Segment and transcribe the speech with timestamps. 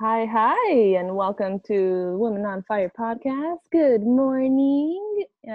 [0.00, 3.58] Hi, hi, and welcome to Women on Fire podcast.
[3.70, 5.26] Good morning.
[5.46, 5.50] Uh,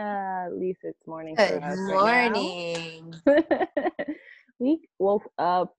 [0.45, 1.33] at least it's morning.
[1.33, 3.15] Good for us morning.
[3.25, 4.07] Right
[4.59, 5.73] we woke up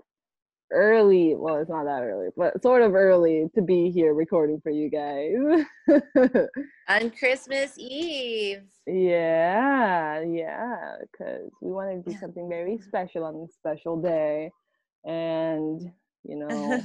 [0.72, 1.36] early.
[1.36, 4.90] Well, it's not that early, but sort of early to be here recording for you
[4.90, 5.64] guys.
[6.88, 8.64] On Christmas Eve.
[8.88, 14.50] yeah, yeah, because we wanted to do something very special on this special day.
[15.04, 15.92] And
[16.28, 16.82] you know,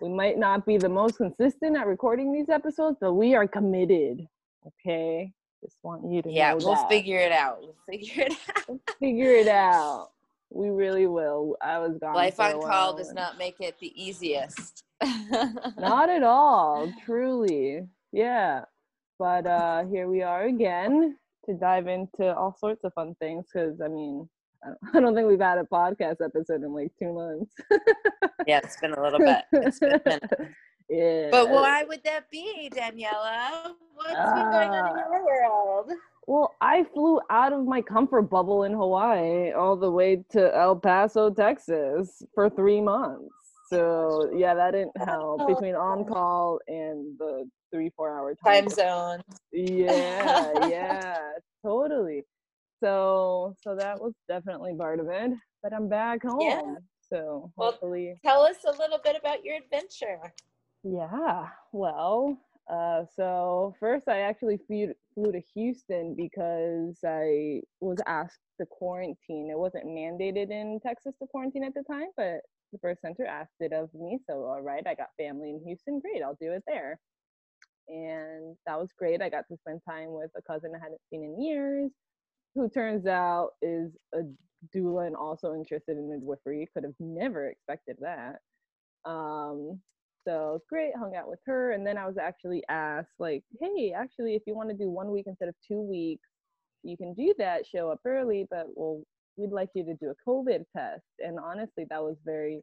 [0.00, 4.26] we might not be the most consistent at recording these episodes, but we are committed.
[4.66, 5.32] Okay.
[5.62, 6.88] Just want you to yeah, know we'll that.
[6.88, 7.60] figure it out.
[7.60, 8.68] We'll figure it out.
[8.68, 10.10] We'll figure it out.
[10.50, 11.56] We really will.
[11.62, 12.14] I was gone.
[12.14, 14.84] Life on call does not make it the easiest.
[15.78, 16.92] Not at all.
[17.04, 17.86] Truly.
[18.12, 18.64] Yeah.
[19.18, 21.16] But uh here we are again
[21.46, 24.28] to dive into all sorts of fun things because I mean
[24.94, 27.54] I don't- think we've had a podcast episode in like two months.
[28.46, 29.42] yeah, it's been a little bit.
[29.52, 30.00] It's been
[30.90, 31.28] yeah.
[31.30, 33.72] But why would that be, Daniela?
[33.94, 35.90] What's been going on in Uh, your world?
[36.28, 40.76] Well, I flew out of my comfort bubble in Hawaii all the way to El
[40.76, 43.34] Paso, Texas for three months.
[43.68, 48.74] So yeah, that didn't help between on call and the three, four hour Time difference.
[48.76, 49.22] zone.
[49.52, 51.18] Yeah, yeah.
[52.82, 55.30] So so that was definitely part of it.
[55.62, 56.40] But I'm back home.
[56.40, 56.74] Yeah.
[57.08, 60.32] So Well, hopefully Tell us a little bit about your adventure.
[60.82, 62.36] Yeah, well,
[62.68, 69.48] uh, so first I actually flew, flew to Houston because I was asked to quarantine.
[69.50, 72.40] It wasn't mandated in Texas to quarantine at the time, but
[72.72, 74.18] the birth center asked it of me.
[74.28, 76.00] So, all right, I got family in Houston.
[76.00, 76.98] Great, I'll do it there.
[77.88, 79.20] And that was great.
[79.20, 81.90] I got to spend time with a cousin I hadn't seen in years,
[82.54, 84.20] who turns out is a
[84.76, 86.68] doula and also interested in midwifery.
[86.74, 88.36] Could have never expected that.
[89.04, 89.80] Um,
[90.26, 91.72] so great, hung out with her.
[91.72, 95.10] And then I was actually asked, like, hey, actually, if you want to do one
[95.10, 96.28] week instead of two weeks,
[96.82, 99.02] you can do that, show up early, but well,
[99.36, 101.04] we'd like you to do a COVID test.
[101.18, 102.60] And honestly, that was very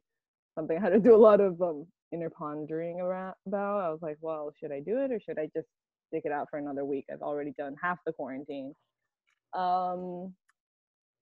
[0.54, 3.80] something I had to do a lot of um, inner pondering around about.
[3.80, 5.68] I was like, well, should I do it or should I just
[6.08, 7.06] stick it out for another week?
[7.12, 8.74] I've already done half the quarantine.
[9.54, 10.34] Um,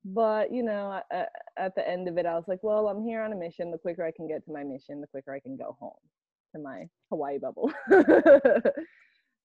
[0.04, 3.32] but you know, at, the end of it, I was like, well, I'm here on
[3.32, 3.70] a mission.
[3.70, 5.92] The quicker I can get to my mission, the quicker I can go home
[6.54, 7.72] to my Hawaii bubble.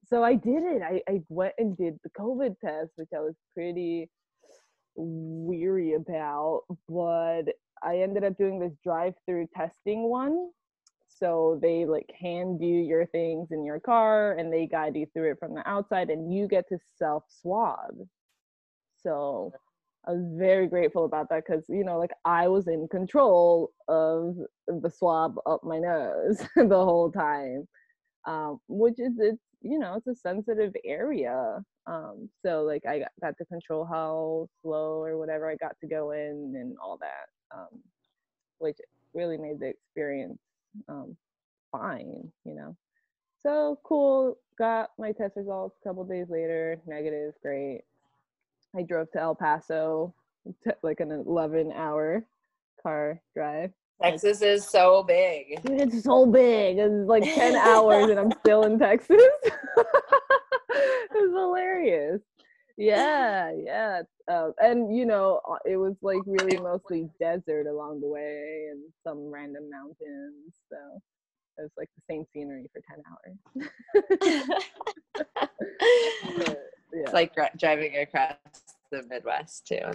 [0.06, 0.82] so I did it.
[0.82, 4.10] I, I went and did the COVID test, which I was pretty
[4.96, 7.44] weary about, but
[7.84, 10.50] I ended up doing this drive-through testing one.
[11.08, 15.32] So they like hand you your things in your car and they guide you through
[15.32, 17.94] it from the outside and you get to self swab.
[19.04, 19.54] So
[20.06, 24.36] I was very grateful about that because you know, like I was in control of
[24.68, 27.68] the swab up my nose the whole time,
[28.26, 31.60] um, which is it's you know it's a sensitive area.
[31.86, 36.12] Um, so like I got, to control how slow or whatever I got to go
[36.12, 37.80] in and all that, um,
[38.60, 38.78] which
[39.14, 40.40] really made the experience
[40.90, 41.16] um,
[41.72, 42.30] fine.
[42.46, 42.76] You know,
[43.42, 44.38] so cool.
[44.60, 47.82] Got my test results a couple days later, negative, great.
[48.76, 50.14] I drove to El Paso,
[50.82, 52.26] like an 11 hour
[52.82, 53.72] car drive.
[54.02, 55.62] Texas is so big.
[55.64, 56.78] Dude, it's so big.
[56.80, 59.22] It's like 10 hours and I'm still in Texas.
[59.46, 62.20] it's hilarious.
[62.76, 64.02] Yeah, yeah.
[64.28, 68.82] Uh, and, you know, uh, it was like really mostly desert along the way and
[69.06, 70.56] some random mountains.
[70.70, 70.78] So
[71.60, 74.60] it was like the same scenery for 10 hours.
[76.36, 77.02] But, yeah.
[77.02, 78.36] It's like dri- driving across
[78.94, 79.92] the Midwest too.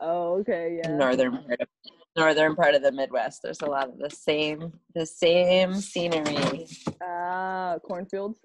[0.00, 0.80] oh, okay.
[0.82, 0.96] Yeah.
[0.96, 1.68] Northern part of
[2.16, 3.40] northern part of the Midwest.
[3.42, 6.66] There's a lot of the same the same scenery.
[7.02, 8.38] Ah, cornfields.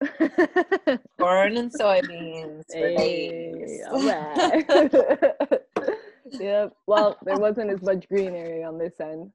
[1.20, 4.64] Corn and soybeans Hey, all right.
[6.40, 6.72] yep.
[6.86, 9.30] Well, there wasn't as much greenery on this end,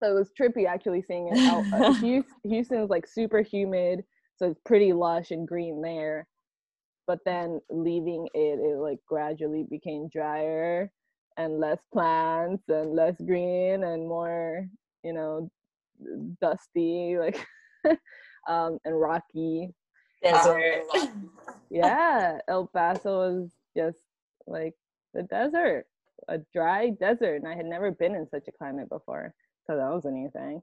[0.00, 1.64] so it was trippy actually seeing it out.
[1.72, 4.04] Uh, Houston, Houston's like super humid,
[4.36, 6.28] so it's pretty lush and green there.
[7.06, 10.90] But then leaving it, it like gradually became drier
[11.36, 14.66] and less plants and less green and more,
[15.04, 15.50] you know,
[16.40, 17.46] dusty, like
[18.48, 19.72] um, and rocky
[20.22, 20.84] Desert.
[21.70, 23.98] yeah, El Paso was just
[24.46, 24.74] like
[25.14, 25.86] the desert,
[26.28, 29.34] a dry desert, and I had never been in such a climate before,
[29.66, 30.62] so that was anything.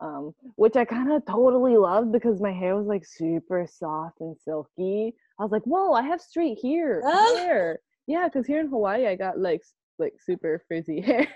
[0.00, 4.36] Um, which I kind of totally loved because my hair was like super soft and
[4.36, 5.14] silky.
[5.42, 7.34] I was like, "Whoa, I have straight here, Ah.
[7.36, 9.60] hair." Yeah, because here in Hawaii, I got like
[9.98, 11.26] like super frizzy hair.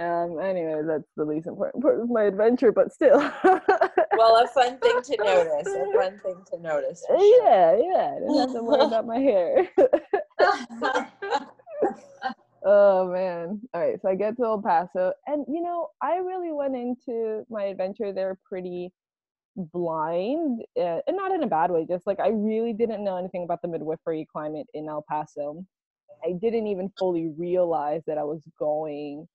[0.00, 0.40] um.
[0.40, 3.18] Anyway, that's the least important part of my adventure, but still.
[4.16, 5.66] well, a fun thing to notice.
[5.68, 7.04] A fun thing to notice.
[7.06, 7.18] Sure.
[7.20, 8.14] Yeah, yeah.
[8.16, 9.68] I didn't have to worry about my hair.
[12.64, 13.60] oh man.
[13.74, 14.00] All right.
[14.00, 18.10] So I get to El Paso, and you know, I really went into my adventure
[18.14, 18.90] there pretty
[19.56, 23.44] blind uh, and not in a bad way just like i really didn't know anything
[23.44, 25.64] about the midwifery climate in el paso.
[26.24, 29.28] I didn't even fully realize that i was going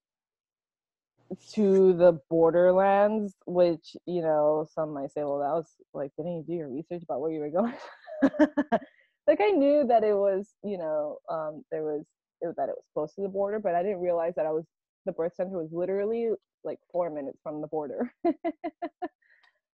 [1.52, 6.44] to the borderlands which you know some might say well that was like didn't you
[6.46, 7.74] do your research about where you were going?
[9.28, 12.06] Like i knew that it was you know um there was
[12.40, 14.64] it, that it was close to the border but i didn't realize that i was
[15.04, 16.30] the birth center was literally
[16.64, 18.10] like four minutes from the border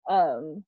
[0.08, 0.64] um,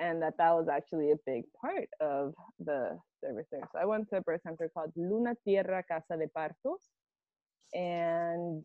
[0.00, 3.68] and that that was actually a big part of the service there.
[3.72, 6.88] So I went to a birth center called Luna Tierra Casa de Partos,
[7.74, 8.64] and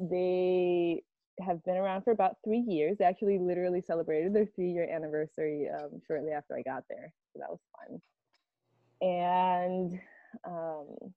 [0.00, 1.02] they
[1.40, 2.98] have been around for about three years.
[2.98, 7.50] They actually literally celebrated their three-year anniversary um, shortly after I got there, so that
[7.50, 8.00] was fun.
[9.02, 10.00] And
[10.46, 11.12] um,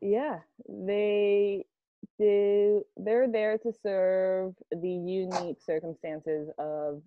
[0.00, 0.38] yeah,
[0.68, 1.66] they
[2.18, 7.02] do they're there to serve the unique circumstances of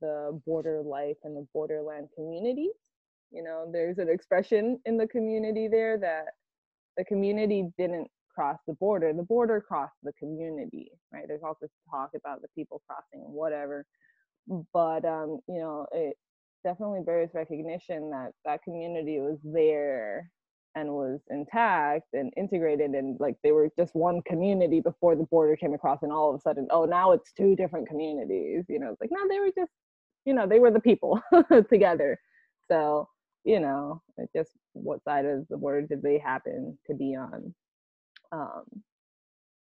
[0.00, 2.74] the border life and the borderland communities.
[3.32, 6.26] You know there's an expression in the community there that
[6.96, 11.24] the community didn't cross the border the border crossed the community right?
[11.28, 13.86] There's also talk about the people crossing whatever.
[14.72, 16.16] But um you know it
[16.64, 20.30] definitely bears recognition that that community was there
[20.76, 25.56] and was intact and integrated and like they were just one community before the border
[25.56, 28.90] came across and all of a sudden oh now it's two different communities you know
[28.90, 29.72] it's like no they were just
[30.26, 31.22] you know they were the people
[31.70, 32.18] together.
[32.70, 33.08] So
[33.44, 34.02] you know
[34.36, 37.54] just what side of the border did they happen to be on?
[38.32, 38.64] Um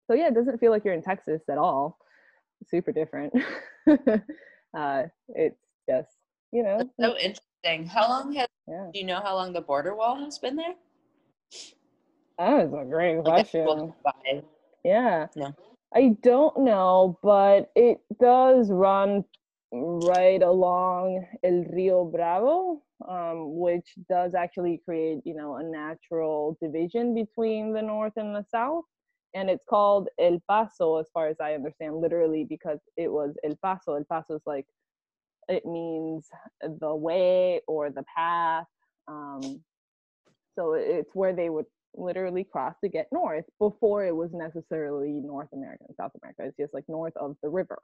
[0.06, 1.99] so yeah it doesn't feel like you're in texas at all.
[2.69, 3.35] Super different.
[4.75, 6.09] Uh it's just
[6.50, 7.87] you know so interesting.
[7.87, 8.87] How long has yeah.
[8.91, 10.73] do you know how long the border wall has been there
[12.38, 13.93] that is a great question.
[14.84, 15.26] Yeah.
[15.37, 15.50] Yeah.
[15.94, 19.25] I don't know, but it does run
[19.72, 27.14] right along El Rio Bravo, um, which does actually create, you know, a natural division
[27.14, 28.84] between the north and the south.
[29.34, 33.56] And it's called El Paso, as far as I understand, literally because it was El
[33.62, 33.94] Paso.
[33.94, 34.66] El Paso is like,
[35.49, 36.28] it means
[36.81, 38.66] the way or the path.
[39.08, 39.62] Um,
[40.56, 45.49] so it's where they would literally cross to get north before it was necessarily North
[45.52, 46.44] America and South America.
[46.44, 47.78] It's just like north of the river.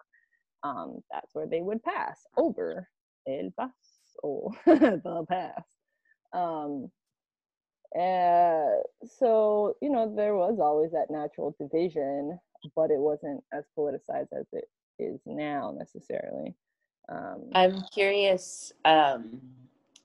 [0.62, 2.88] Um, that's where they would pass over
[3.28, 5.62] El Paso, the pass.
[6.32, 6.90] Um,
[7.98, 8.82] uh,
[9.18, 12.38] so you know there was always that natural division,
[12.76, 14.64] but it wasn't as politicized as it
[14.98, 16.54] is now necessarily.
[17.08, 18.72] Um, I'm curious.
[18.84, 19.40] Um,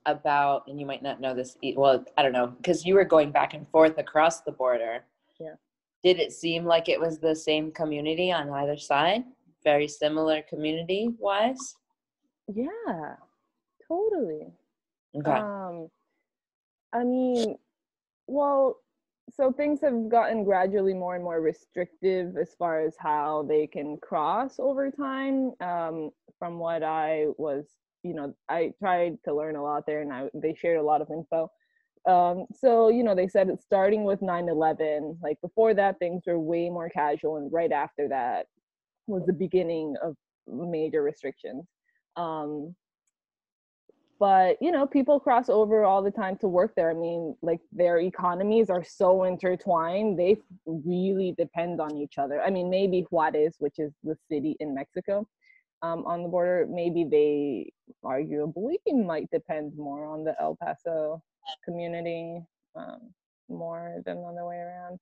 [0.06, 3.32] about, and you might not know this, well, I don't know, because you were going
[3.32, 5.04] back and forth across the border.
[5.40, 5.56] Yeah.
[6.04, 9.24] Did it seem like it was the same community on either side?
[9.64, 11.76] Very similar community wise?
[12.54, 13.16] Yeah,
[13.88, 14.52] totally.
[15.16, 15.32] Okay.
[15.32, 15.88] Um,
[16.92, 17.56] I mean,
[18.28, 18.78] well,
[19.32, 23.98] so things have gotten gradually more and more restrictive as far as how they can
[23.98, 25.54] cross over time.
[25.62, 27.68] Um, from what I was
[28.04, 31.02] you know i tried to learn a lot there and I, they shared a lot
[31.02, 31.50] of info.
[32.08, 36.38] Um, so you know they said it's starting with 9-11 like before that things were
[36.38, 38.48] way more casual and right after that
[39.08, 40.16] was the beginning of
[40.48, 41.64] major restrictions.
[42.18, 42.76] Um,
[44.20, 46.92] but you know people cross over all the time to work there.
[46.92, 52.42] I mean like their economies are so intertwined they really depend on each other.
[52.42, 55.26] I mean maybe juarez which is the city in mexico
[55.84, 57.72] um, on the border, maybe they
[58.04, 61.22] arguably might depend more on the El Paso
[61.64, 62.40] community
[62.76, 63.14] um,
[63.50, 64.98] more than on the way around.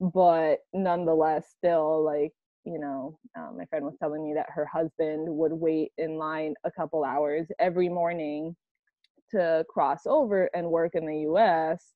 [0.00, 2.32] But nonetheless, still, like,
[2.64, 6.54] you know, um, my friend was telling me that her husband would wait in line
[6.64, 8.56] a couple hours every morning
[9.30, 11.92] to cross over and work in the US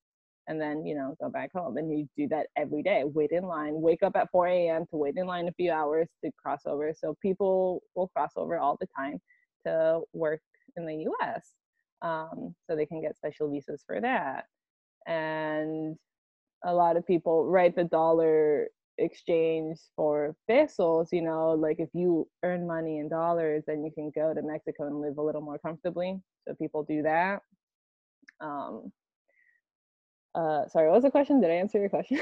[0.48, 3.44] and then you know go back home and you do that every day wait in
[3.44, 6.62] line wake up at 4 a.m to wait in line a few hours to cross
[6.66, 9.18] over so people will cross over all the time
[9.66, 10.40] to work
[10.76, 11.52] in the us
[12.02, 14.44] um, so they can get special visas for that
[15.06, 15.96] and
[16.64, 18.68] a lot of people write the dollar
[18.98, 24.10] exchange for pesos you know like if you earn money in dollars then you can
[24.14, 27.40] go to mexico and live a little more comfortably so people do that
[28.40, 28.92] um,
[30.34, 31.40] uh, sorry, what was the question?
[31.40, 32.18] Did I answer your question?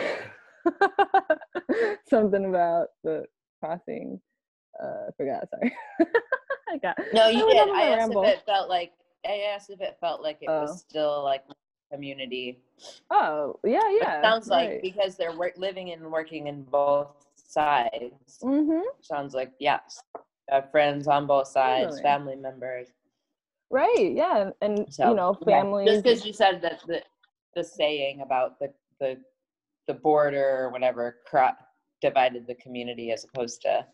[2.08, 3.24] something about the
[3.62, 4.20] crossing.
[4.82, 5.48] Uh, I forgot.
[5.50, 5.74] Sorry.
[6.70, 6.96] I got.
[7.12, 7.68] No, you I did.
[7.70, 8.22] I asked ramble.
[8.24, 8.92] if it felt like.
[9.26, 10.62] I asked if it felt like it Oh.
[10.62, 11.44] was still like
[11.92, 12.60] community.
[13.10, 14.22] Oh, yeah, It yeah.
[14.22, 18.38] sounds like because they're work, living and working in both sides.
[18.42, 18.80] Mm-hmm.
[19.02, 20.00] Sounds like yes,
[20.50, 22.02] have friends on both sides, Totally.
[22.02, 22.88] family members.
[23.70, 24.12] Right.
[24.14, 25.88] Yeah, and So you know, yeah, families.
[25.88, 27.02] Just because you said that the
[27.54, 29.16] the saying about the the
[29.86, 31.16] the border or whatever
[32.00, 33.84] divided the community as opposed to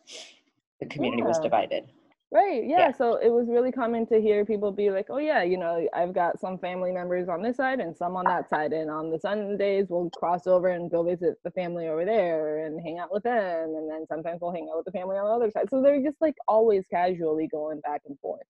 [0.80, 1.84] the community was divided.
[2.32, 2.64] Right.
[2.66, 2.78] Yeah.
[2.80, 2.92] Yeah.
[2.92, 6.12] So it was really common to hear people be like, "Oh yeah, you know, I've
[6.12, 9.20] got some family members on this side and some on that side, and on the
[9.20, 13.22] Sundays we'll cross over and go visit the family over there and hang out with
[13.22, 15.80] them, and then sometimes we'll hang out with the family on the other side." So
[15.80, 18.42] they're just like always casually going back and forth.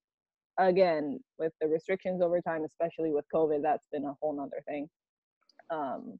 [0.58, 4.88] Again, with the restrictions over time, especially with COVID, that's been a whole nother thing.
[5.70, 6.18] Um,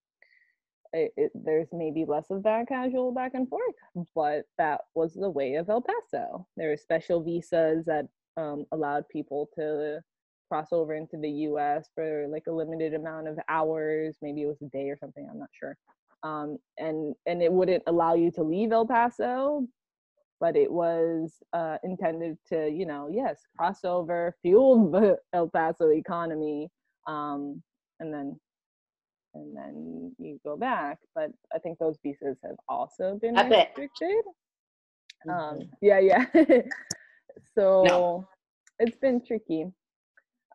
[0.93, 3.75] it, it, there's maybe less of that casual back and forth,
[4.15, 6.47] but that was the way of El Paso.
[6.57, 10.01] There were special visas that um, allowed people to
[10.49, 11.89] cross over into the U.S.
[11.95, 14.17] for like a limited amount of hours.
[14.23, 15.27] Maybe it was a day or something.
[15.31, 15.77] I'm not sure.
[16.23, 19.67] Um, and and it wouldn't allow you to leave El Paso,
[20.45, 25.89] but it was uh, intended to, you know, yes, cross over, fuel the El Paso
[25.89, 26.71] economy,
[27.07, 27.63] um,
[27.99, 28.39] and then
[29.33, 30.99] and then you go back.
[31.15, 33.69] But I think those visas have also been I bet.
[33.79, 34.25] restricted.
[35.27, 35.69] Um, Mhm.
[35.81, 36.27] yeah, yeah.
[37.57, 38.27] so
[38.79, 39.73] it's been tricky.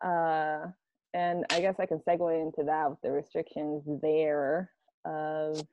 [0.04, 0.66] Uh,
[1.14, 4.70] and I guess I can segue into that with the restrictions there
[5.04, 5.66] of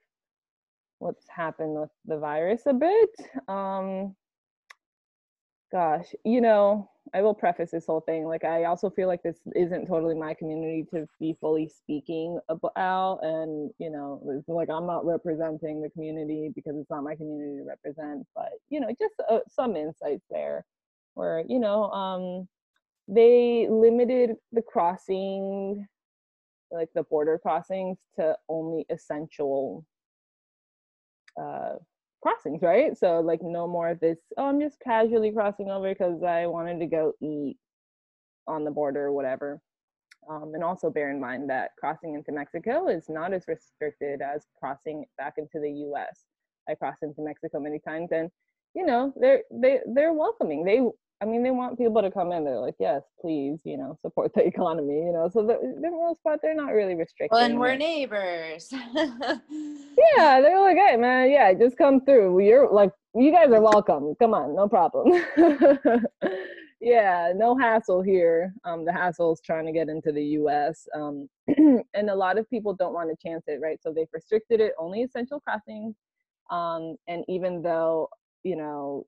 [1.00, 3.10] what's happened with the virus a bit.
[3.48, 4.16] Um,
[5.72, 8.25] gosh, you know, I will preface this whole thing.
[8.25, 13.20] Like, I also feel like this isn't totally my community to be fully speaking about.
[13.22, 17.63] And, you know, like I'm not representing the community because it's not my community to
[17.63, 18.25] represent.
[18.36, 20.66] But, you know, just uh, some insights there
[21.13, 22.48] where, you know, um,
[23.08, 25.88] they limited the crossing,
[26.72, 29.86] like the border crossings, to only essential
[31.41, 31.74] uh,
[32.22, 32.98] crossings, right?
[32.98, 36.79] So like no more of this, oh, I'm just casually crossing over because I wanted
[36.79, 37.58] to go eat
[38.48, 39.60] on the border or whatever.
[40.29, 44.46] Um, and also bear in mind that crossing into Mexico is not as restricted as
[44.60, 46.25] crossing back into the U.S.
[46.70, 48.29] I crossed into Mexico many times, and
[48.74, 50.65] you know they're they they're welcoming.
[50.65, 50.82] They
[51.22, 52.44] I mean they want people to come in.
[52.44, 55.00] They're like, yes, please, you know, support the economy.
[55.06, 57.36] You know, so the, the most part they're not really restricting.
[57.36, 58.74] Well, and we're neighbors.
[60.16, 62.40] Yeah, they're like, hey man, yeah, just come through.
[62.40, 64.14] You're like, you guys are welcome.
[64.20, 65.24] Come on, no problem.
[66.82, 68.54] yeah, no hassle here.
[68.64, 70.88] Um, the hassle is trying to get into the U.S.
[70.96, 71.28] Um,
[71.94, 73.80] and a lot of people don't want to chance it, right?
[73.82, 75.96] So they've restricted it only essential crossings.
[76.52, 78.10] Um, and even though
[78.44, 79.06] you know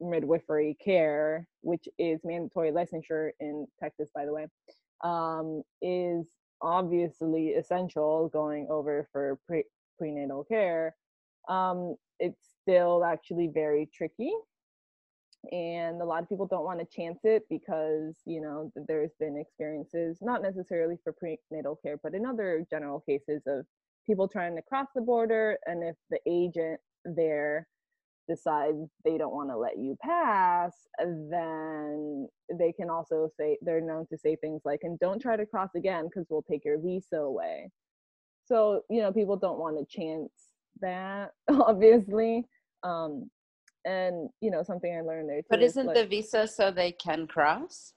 [0.00, 4.46] midwifery care, which is mandatory licensure in Texas, by the way,
[5.04, 6.26] um, is
[6.62, 9.64] obviously essential going over for pre-
[9.98, 10.94] prenatal care,
[11.48, 14.32] um, it's still actually very tricky.
[15.52, 19.36] And a lot of people don't want to chance it because, you know, there's been
[19.36, 23.64] experiences, not necessarily for prenatal care, but in other general cases of
[24.06, 25.58] people trying to cross the border.
[25.66, 27.68] And if the agent there
[28.28, 32.28] decides they don't want to let you pass, then
[32.58, 35.70] they can also say, they're known to say things like, and don't try to cross
[35.76, 37.70] again because we'll take your visa away.
[38.46, 40.30] So, you know, people don't want to chance
[40.80, 42.44] that, obviously.
[42.82, 43.30] Um,
[43.84, 45.46] and, you know, something I learned there too.
[45.50, 47.92] but is, isn't like- the visa so they can cross?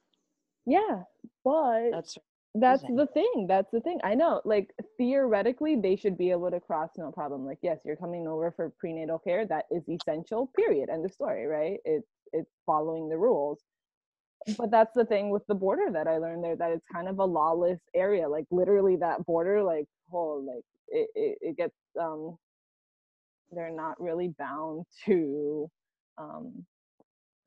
[0.65, 1.03] Yeah,
[1.43, 2.17] but That's
[2.55, 3.45] that's the thing.
[3.47, 3.99] That's the thing.
[4.03, 4.41] I know.
[4.45, 7.45] Like theoretically, they should be able to cross no problem.
[7.45, 9.45] Like, yes, you're coming over for prenatal care.
[9.45, 10.51] That is essential.
[10.55, 10.89] Period.
[10.89, 11.45] End of story.
[11.45, 11.79] Right?
[11.85, 13.59] It's it's following the rules.
[14.57, 16.55] But that's the thing with the border that I learned there.
[16.55, 18.27] That it's kind of a lawless area.
[18.29, 22.37] Like literally, that border, like oh, like it it, it gets um.
[23.51, 25.69] They're not really bound to
[26.17, 26.65] um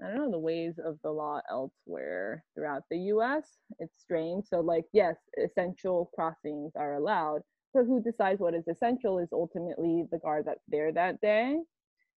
[0.02, 3.44] I don't know the ways of the law elsewhere throughout the US.
[3.78, 4.46] It's strange.
[4.46, 7.42] So, like, yes, essential crossings are allowed,
[7.72, 11.58] but who decides what is essential is ultimately the guard that's there that day.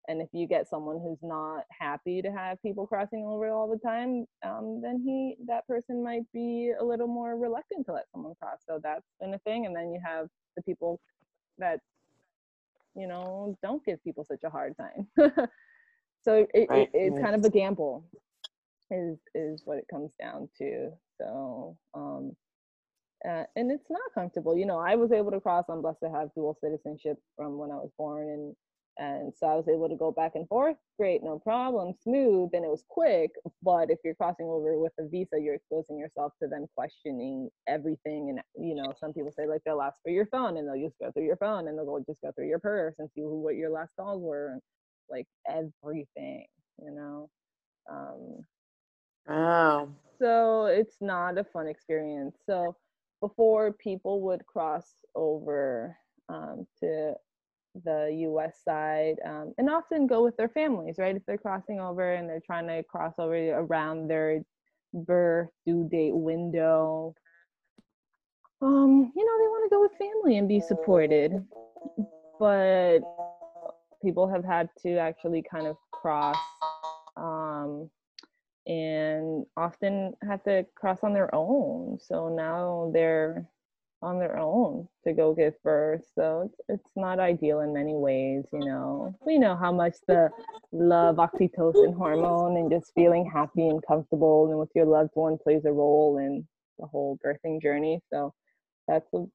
[0.07, 3.79] And if you get someone who's not happy to have people crossing over all the
[3.79, 8.33] time, um, then he that person might be a little more reluctant to let someone
[8.41, 8.59] cross.
[8.67, 9.65] So that's been a thing.
[9.65, 10.99] And then you have the people
[11.57, 11.79] that
[12.95, 15.07] you know don't give people such a hard time.
[16.23, 17.23] so it, Right, it, it's right.
[17.23, 18.05] kind of a gamble
[18.91, 22.33] is is what it comes down to so um
[23.27, 24.57] uh, and it's not comfortable.
[24.57, 25.65] You know, I was able to cross.
[25.69, 28.55] I'm blessed to have dual citizenship from when I was born, and
[28.97, 30.77] and so I was able to go back and forth.
[30.99, 33.31] Great, no problem, smooth, and it was quick.
[33.63, 38.29] But if you're crossing over with a visa, you're exposing yourself to them questioning everything.
[38.29, 40.99] And you know, some people say like they'll ask for your phone, and they'll just
[40.99, 43.55] go through your phone, and they'll just go through your purse and see who what
[43.55, 44.61] your last calls were, and
[45.09, 46.45] like everything.
[46.81, 47.29] You know.
[47.89, 48.45] Um,
[49.29, 49.89] oh.
[50.19, 52.37] So it's not a fun experience.
[52.45, 52.75] So
[53.21, 55.97] before people would cross over
[56.29, 57.13] um, to
[57.83, 61.15] the US side um, and often go with their families, right?
[61.15, 64.41] If they're crossing over and they're trying to cross over around their
[64.93, 67.15] birth due date window,
[68.61, 71.43] um, you know, they want to go with family and be supported.
[72.39, 72.99] But
[74.03, 76.37] people have had to actually kind of cross
[77.17, 77.89] um,
[78.67, 81.97] and often have to cross on their own.
[81.99, 83.47] So now they're
[84.01, 86.03] on their own to go give birth.
[86.13, 89.15] So it's, it's not ideal in many ways, you know.
[89.25, 90.29] We know how much the
[90.73, 95.63] love oxytocin hormone and just feeling happy and comfortable and with your loved one plays
[95.65, 96.45] a role in
[96.77, 98.01] the whole birthing journey.
[98.11, 98.33] So
[98.87, 99.25] that's a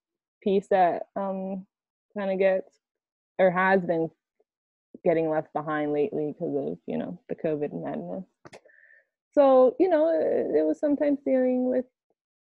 [0.43, 1.67] piece that um
[2.17, 2.79] kind of gets
[3.39, 4.11] or has been
[5.05, 8.25] getting left behind lately because of, you know, the COVID madness.
[9.33, 11.85] So you know it, it, was sometimes dealing with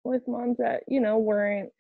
[0.05, 1.71] with moms that you know weren't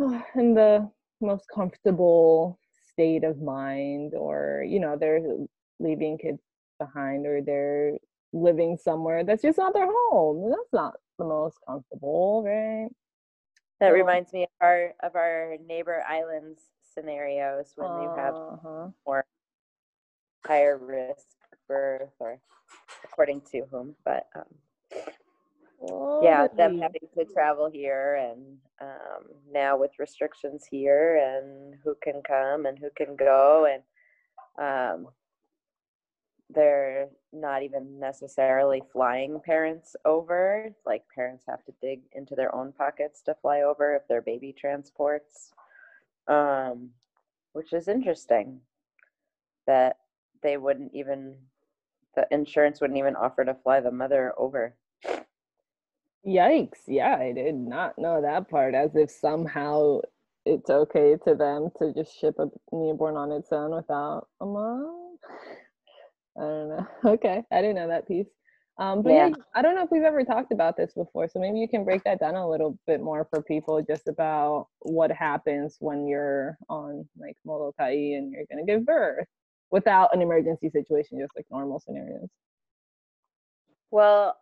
[0.00, 2.58] oh, in the most comfortable
[2.90, 5.20] state of mind or you know they're
[5.78, 6.40] leaving kids
[6.80, 7.92] behind or they're
[8.32, 10.50] living somewhere that's just not their home.
[10.50, 12.88] That's not the most comfortable right?
[13.78, 16.62] That so, reminds me of our of our neighbor islands
[16.92, 18.88] scenarios when uh, you have uh-huh.
[20.46, 21.26] Higher risk
[21.68, 22.38] birth or
[23.04, 25.02] according to whom, but um,
[25.88, 31.94] oh, yeah, them having to travel here and um, now with restrictions here and who
[32.02, 33.82] can come and who can go and
[34.58, 35.08] um,
[36.50, 40.70] they're not even necessarily flying parents over.
[40.84, 44.54] Like parents have to dig into their own pockets to fly over if they're baby
[44.56, 45.52] transports,
[46.28, 46.90] um,
[47.52, 48.60] which is interesting
[49.66, 49.96] that
[50.44, 51.34] they wouldn't even
[52.14, 54.76] the insurance wouldn't even offer to fly the mother over.
[56.24, 56.78] Yikes.
[56.86, 58.74] Yeah, I did not know that part.
[58.74, 60.00] As if somehow
[60.46, 65.16] it's okay to them to just ship a newborn on its own without a mom.
[66.36, 66.86] I don't know.
[67.12, 67.42] Okay.
[67.50, 68.28] I didn't know that piece.
[68.78, 69.28] Um, but yeah.
[69.28, 69.34] yeah.
[69.54, 71.28] I don't know if we've ever talked about this before.
[71.28, 74.68] So maybe you can break that down a little bit more for people just about
[74.80, 79.26] what happens when you're on like Molokai and you're going to give birth
[79.74, 82.28] without an emergency situation, just like normal scenarios?
[83.90, 84.36] Well,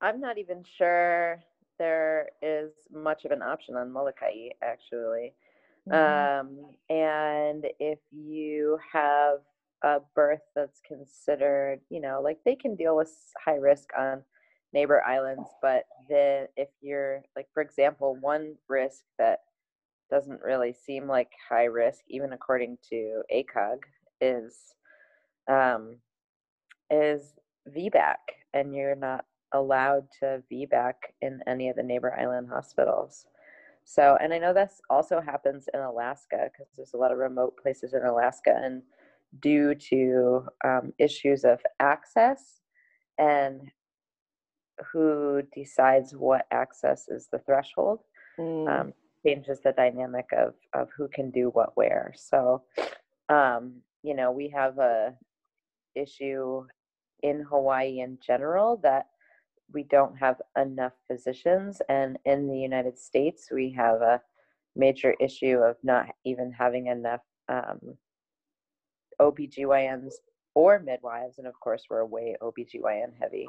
[0.00, 1.38] I'm not even sure
[1.78, 5.32] there is much of an option on Molokai, actually.
[5.88, 5.94] Mm-hmm.
[5.94, 9.38] Um, and if you have
[9.84, 13.12] a birth that's considered, you know, like they can deal with
[13.44, 14.24] high risk on
[14.72, 19.38] neighbor islands, but then if you're like, for example, one risk that
[20.10, 23.78] doesn't really seem like high risk, even according to ACOG,
[24.20, 24.56] is
[25.50, 25.96] um,
[26.90, 27.34] is
[27.74, 28.16] VBAC,
[28.54, 33.26] and you're not allowed to VBAC in any of the neighbor island hospitals.
[33.84, 37.56] So, and I know this also happens in Alaska because there's a lot of remote
[37.60, 38.82] places in Alaska, and
[39.40, 42.60] due to um, issues of access
[43.18, 43.70] and
[44.92, 48.00] who decides what access is the threshold
[48.38, 48.68] mm.
[48.68, 48.92] um,
[49.26, 52.12] changes the dynamic of of who can do what where.
[52.16, 52.62] So,
[53.28, 55.14] um, you know we have a
[55.94, 56.66] issue
[57.22, 59.08] in Hawaii in general that
[59.74, 64.22] we don't have enough physicians and in the United States we have a
[64.74, 67.80] major issue of not even having enough um,
[69.20, 70.14] OBGYNs
[70.54, 73.46] or midwives and of course we're way OBGYN heavy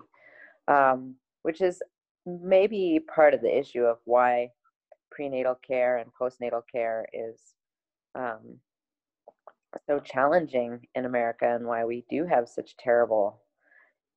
[0.68, 1.82] um, which is
[2.26, 4.50] maybe part of the issue of why
[5.10, 7.40] prenatal care and postnatal care is
[8.16, 8.60] um,
[9.88, 13.42] so challenging in America and why we do have such terrible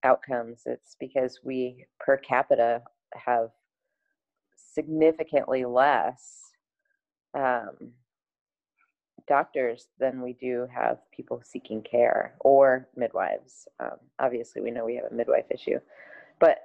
[0.05, 0.62] outcomes.
[0.67, 2.83] It's because we per capita
[3.15, 3.51] have
[4.57, 6.53] significantly less
[7.35, 7.93] um,
[9.29, 13.69] doctors than we do have people seeking care or midwives.
[13.81, 15.79] Um, obviously, we know we have a midwife issue.
[16.41, 16.59] But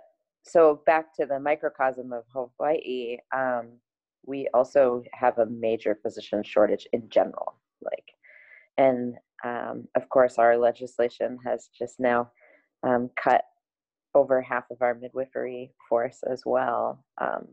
[0.43, 3.73] so back to the microcosm of Hawaii, um,
[4.25, 7.59] we also have a major physician shortage in general.
[7.81, 8.13] Like
[8.77, 12.31] and um, of course, our legislation has just now
[12.83, 13.43] um, cut
[14.15, 17.03] over half of our midwifery force as well.
[17.21, 17.47] Um,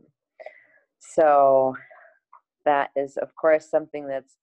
[0.99, 1.75] so
[2.65, 4.37] that is, of course, something that's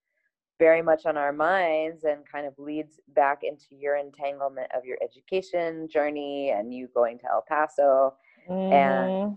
[0.59, 4.97] very much on our minds and kind of leads back into your entanglement of your
[5.03, 8.14] education journey and you going to El Paso
[8.49, 8.73] mm-hmm.
[8.73, 9.37] and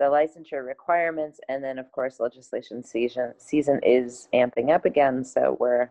[0.00, 5.56] the licensure requirements and then of course legislation season season is amping up again so
[5.58, 5.90] we're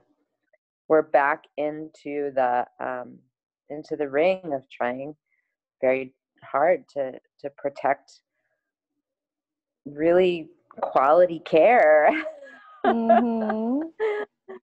[0.87, 3.17] we're back into the um,
[3.69, 5.15] into the ring of trying
[5.81, 8.21] very hard to to protect
[9.85, 10.49] really
[10.81, 12.09] quality care
[12.85, 13.81] mm-hmm.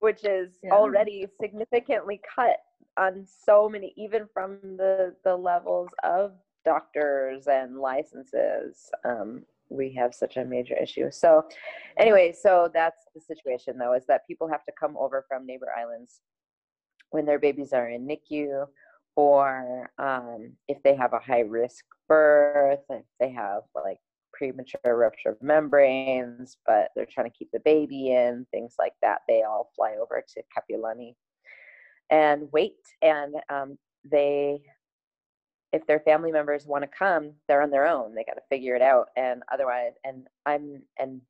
[0.00, 0.72] which is yeah.
[0.72, 2.56] already significantly cut
[2.98, 6.32] on so many even from the the levels of
[6.64, 11.10] doctors and licenses um, we have such a major issue.
[11.10, 11.44] So
[11.98, 15.68] anyway so that's the situation though is that people have to come over from neighbor
[15.76, 16.20] islands
[17.10, 18.64] when their babies are in nicu
[19.16, 23.98] or um, if they have a high risk birth if they have like
[24.32, 29.20] premature rupture of membranes but they're trying to keep the baby in things like that.
[29.28, 31.14] They all fly over to Kapiolani
[32.10, 33.78] and wait and um,
[34.10, 34.62] they
[35.72, 38.14] if their family members want to come, they're on their own.
[38.14, 39.08] They got to figure it out.
[39.16, 41.22] And otherwise, and I'm, and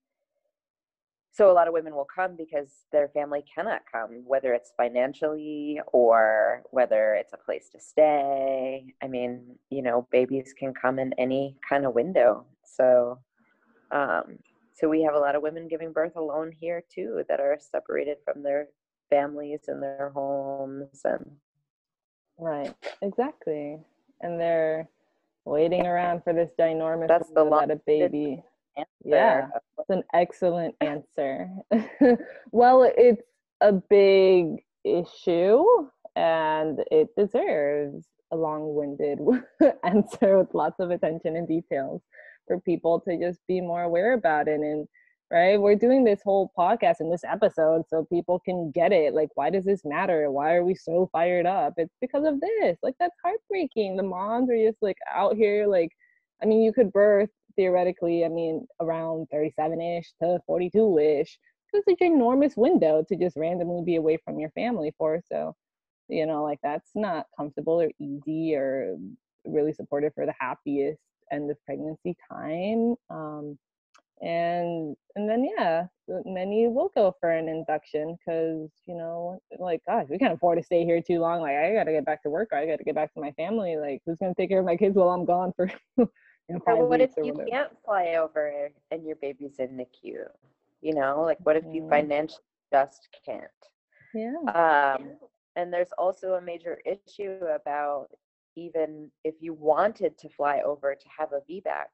[1.30, 5.80] so a lot of women will come because their family cannot come, whether it's financially
[5.92, 8.92] or whether it's a place to stay.
[9.02, 12.44] I mean, you know, babies can come in any kind of window.
[12.64, 13.18] So,
[13.92, 14.38] um,
[14.74, 18.18] so we have a lot of women giving birth alone here too that are separated
[18.24, 18.68] from their
[19.08, 21.30] families and their homes and
[22.38, 23.78] right exactly
[24.22, 24.88] and they're
[25.44, 28.42] waiting around for this ginormous That's the lot a baby.
[28.76, 28.88] Answer.
[29.04, 31.50] Yeah, it's an excellent answer.
[32.52, 33.22] well, it's
[33.60, 35.64] a big issue
[36.16, 39.18] and it deserves a long-winded
[39.84, 42.02] answer with lots of attention and details
[42.46, 44.88] for people to just be more aware about it and
[45.32, 45.58] right?
[45.58, 49.14] We're doing this whole podcast in this episode so people can get it.
[49.14, 50.30] Like, why does this matter?
[50.30, 51.72] Why are we so fired up?
[51.78, 52.76] It's because of this.
[52.82, 53.96] Like, that's heartbreaking.
[53.96, 55.88] The moms are just like out here, like,
[56.42, 61.38] I mean, you could birth theoretically, I mean, around 37 ish to 42 ish.
[61.72, 65.22] It's a an enormous window to just randomly be away from your family for.
[65.32, 65.54] So,
[66.08, 68.98] you know, like, that's not comfortable or easy or
[69.46, 71.00] really supportive for the happiest
[71.32, 72.96] end of pregnancy time.
[73.08, 73.58] Um,
[74.22, 75.84] and and then yeah
[76.24, 80.64] many will go for an induction because you know like gosh we can't afford to
[80.64, 81.40] stay here too long.
[81.40, 83.76] Like i gotta get back to work or i gotta get back to my family.
[83.76, 86.08] Like who's gonna take care of my kids while i'm gone for you
[86.48, 87.50] know, what if you whatever.
[87.50, 90.24] can't fly over and your baby's in the NICU?
[90.80, 91.90] You know like what if you mm.
[91.90, 93.42] financially just can't?
[94.14, 94.96] Yeah.
[94.98, 95.16] Um
[95.56, 98.08] and there's also a major issue about
[98.56, 101.86] even if you wanted to fly over to have a VBAC,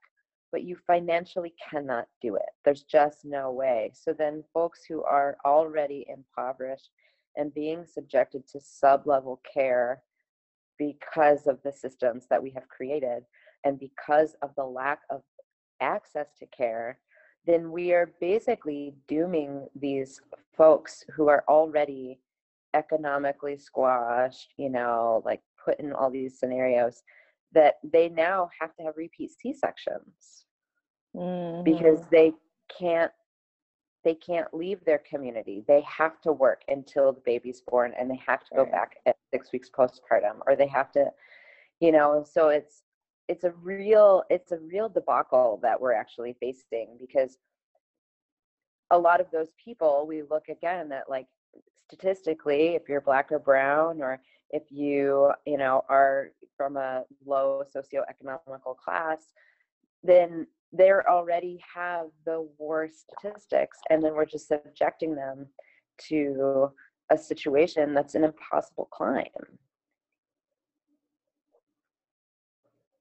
[0.53, 2.49] but you financially cannot do it.
[2.65, 3.91] There's just no way.
[3.95, 6.91] So then, folks who are already impoverished
[7.37, 10.03] and being subjected to sub level care
[10.79, 13.25] because of the systems that we have created
[13.65, 15.23] and because of the lack of
[15.81, 16.99] access to care,
[17.47, 20.21] then we are basically dooming these
[20.57, 22.21] folks who are already
[22.75, 27.03] economically squashed, you know, like put in all these scenarios
[27.53, 30.45] that they now have to have repeat C-sections
[31.17, 31.65] mm-hmm.
[31.65, 32.33] because they
[32.79, 33.13] can't
[34.05, 35.65] they can't leave their community.
[35.67, 38.73] They have to work until the baby's born and they have to go right.
[38.73, 41.11] back at 6 weeks postpartum or they have to
[41.81, 42.83] you know, so it's
[43.29, 47.37] it's a real it's a real debacle that we're actually facing because
[48.91, 51.27] a lot of those people we look again at like
[51.87, 57.63] statistically if you're black or brown or if you you know are from a low
[57.75, 59.33] socioeconomical class
[60.03, 65.47] then they already have the worst statistics and then we're just subjecting them
[65.99, 66.71] to
[67.11, 69.25] a situation that's an impossible climb.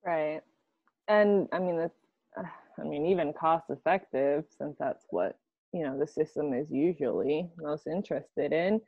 [0.05, 0.41] Right.
[1.09, 1.99] And i mean that's
[2.79, 5.37] i mean even cost effective since that's what
[5.73, 8.79] you know the system is usually most interested in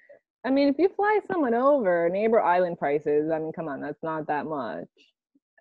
[0.45, 4.01] I mean, if you fly someone over, neighbor island prices, I mean, come on, that's
[4.03, 4.87] not that much.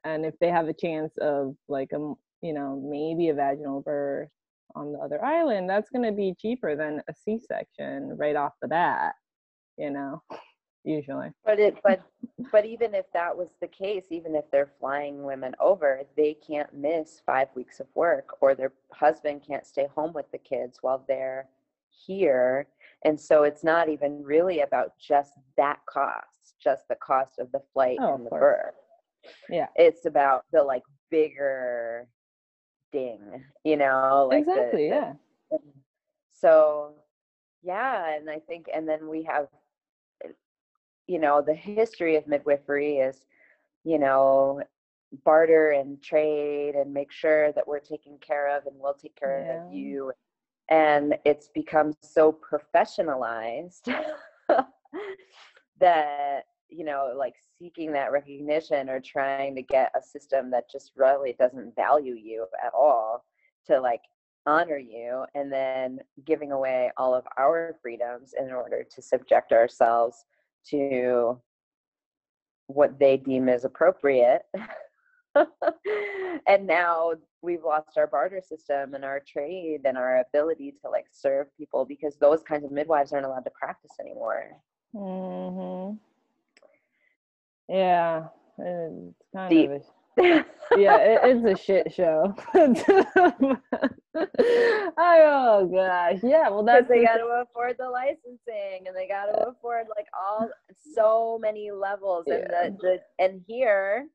[0.05, 4.29] And if they have a chance of like a, you know, maybe a vaginal birth
[4.77, 8.69] on the other island, that's going to be cheaper than a C-section right off the
[8.69, 9.15] bat,
[9.77, 10.23] you know,
[10.85, 11.33] usually.
[11.45, 12.01] But it, but,
[12.53, 16.73] but even if that was the case, even if they're flying women over, they can't
[16.73, 21.05] miss five weeks of work, or their husband can't stay home with the kids while
[21.09, 21.49] they're
[22.07, 22.69] here
[23.05, 27.63] and so it's not even really about just that cost, just the cost of the
[27.73, 28.75] flight oh, and the birth.
[29.49, 29.67] Yeah.
[29.77, 32.09] It's about the like bigger
[32.93, 35.13] ding, you know, like exactly, the, yeah.
[35.51, 35.59] The,
[36.33, 36.95] so,
[37.63, 39.49] yeah, and I think, and then we have,
[40.25, 40.31] eh,
[41.07, 43.27] you know, the history of midwifery is,
[43.85, 44.63] you know,
[45.25, 49.45] barter and trade and make sure that we're taken care of and we'll take care
[49.47, 49.67] yeah.
[49.67, 50.13] of you.
[50.71, 53.93] And it's become so professionalized
[55.81, 60.93] that you know like seeking that recognition or trying to get a system that just
[60.97, 63.25] really doesn't value you at all
[63.67, 64.03] to like
[64.47, 70.25] honor you and then giving away all of our freedoms in order to subject ourselves
[70.65, 71.39] to
[72.67, 74.43] what they deem as appropriate
[76.47, 81.07] and now we've lost our barter system and our trade and our ability to like
[81.11, 84.57] serve people because those kinds of midwives aren't allowed to practice anymore
[84.95, 85.97] Mm-hmm.
[87.69, 89.71] Yeah, it's kind Deep.
[89.71, 89.83] of
[90.19, 90.45] a,
[90.79, 92.35] yeah, it, it's a shit show.
[94.99, 96.49] oh gosh, yeah.
[96.49, 100.49] Well, that's they got to afford the licensing and they got to afford like all
[100.95, 102.37] so many levels yeah.
[102.65, 104.07] and the, the and here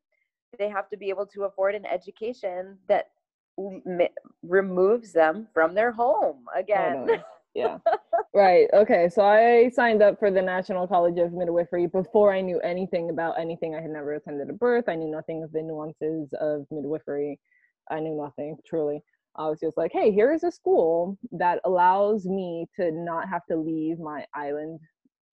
[0.57, 3.09] they have to be able to afford an education that
[4.41, 7.07] removes them from their home again.
[7.53, 7.77] yeah.
[8.33, 8.67] right.
[8.73, 9.09] Okay.
[9.09, 13.39] So I signed up for the National College of Midwifery before I knew anything about
[13.39, 13.75] anything.
[13.75, 14.85] I had never attended a birth.
[14.87, 17.39] I knew nothing of the nuances of midwifery.
[17.91, 19.03] I knew nothing, truly.
[19.35, 23.45] I was just like, hey, here is a school that allows me to not have
[23.49, 24.79] to leave my island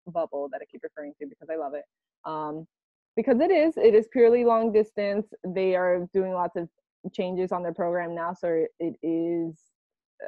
[0.08, 1.86] bubble that I keep referring to because I love it.
[2.25, 2.67] Um,
[3.15, 6.69] because it is it is purely long distance they are doing lots of
[7.13, 9.58] changes on their program now so it is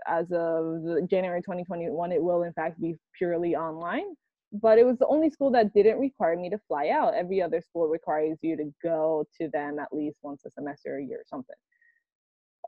[0.07, 4.15] as of january 2021 it will in fact be purely online
[4.53, 7.13] but it was the only school that didn't require me to fly out.
[7.13, 10.99] Every other school requires you to go to them at least once a semester or
[10.99, 11.55] a year or something.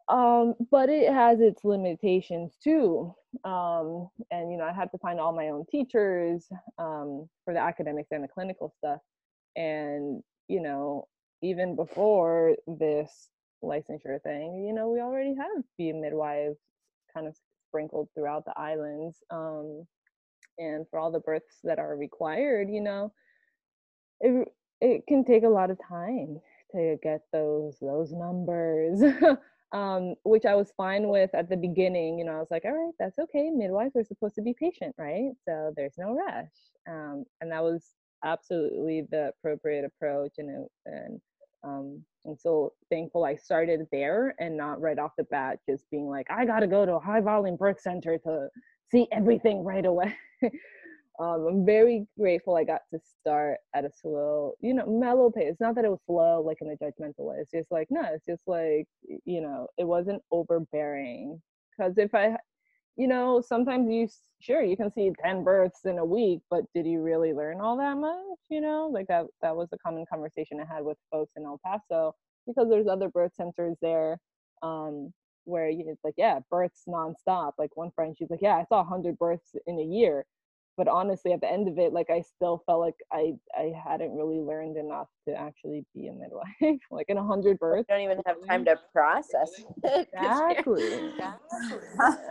[0.10, 5.20] Um, but it has its limitations too um, and you know i had to find
[5.20, 6.48] all my own teachers
[6.80, 9.02] um, for the academics and the clinical stuff
[9.60, 11.08] and, you know,
[11.44, 13.30] even before this
[13.64, 16.58] licensure thing, you know, we already have being midwives
[17.14, 17.36] kind of
[17.68, 19.18] sprinkled throughout the islands.
[19.30, 19.86] Um,
[20.58, 23.14] and for all the births that are required, you know,
[24.22, 24.48] it
[24.82, 26.40] it can take a lot of time
[26.72, 29.02] to get those those numbers.
[29.72, 32.18] um, which I was fine with at the beginning.
[32.18, 33.50] You know, I was like, all right, that's okay.
[33.52, 35.32] Midwives are supposed to be patient, right?
[35.46, 36.50] So there's no rush.
[36.90, 37.84] Um, and that was
[38.24, 41.22] absolutely the appropriate approach and and
[41.64, 46.08] um I'm so thankful I started there and not right off the bat just being
[46.08, 48.50] like I got to go to a high volume birth center to
[48.92, 50.16] see everything right away.
[51.20, 55.48] um, I'm very grateful I got to start at a slow, you know, mellow pace.
[55.52, 57.38] It's not that it was slow like in a judgmental way.
[57.40, 58.86] It's just like no, it's just like
[59.26, 61.42] you know, it wasn't overbearing.
[61.78, 62.36] Because if I
[63.00, 64.10] you know, sometimes you
[64.42, 67.78] sure you can see 10 births in a week, but did you really learn all
[67.78, 68.38] that much?
[68.50, 71.62] You know, like that that was a common conversation I had with folks in El
[71.66, 72.14] Paso
[72.46, 74.18] because there's other birth centers there
[74.64, 75.14] um,
[75.46, 77.54] where it's like, yeah, births nonstop.
[77.58, 80.26] Like one friend, she's like, yeah, I saw 100 births in a year
[80.80, 84.16] but honestly at the end of it like i still felt like i i hadn't
[84.16, 88.04] really learned enough to actually be a midwife like in a hundred births you don't
[88.04, 89.52] even have time to process
[89.84, 91.12] exactly.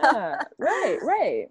[0.01, 0.37] Yeah.
[0.57, 1.45] right right.